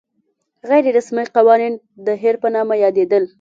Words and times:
غیر 0.69 0.85
رسمي 0.97 1.23
قوانین 1.35 1.73
د 2.05 2.07
هیر 2.21 2.35
په 2.43 2.47
نامه 2.55 2.73
یادېدل. 2.83 3.23